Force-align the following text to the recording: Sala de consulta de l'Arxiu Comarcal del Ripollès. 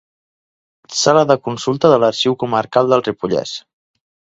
Sala 1.01 1.23
de 1.33 1.37
consulta 1.49 1.95
de 1.95 2.03
l'Arxiu 2.05 2.41
Comarcal 2.45 2.95
del 2.95 3.09
Ripollès. 3.11 3.59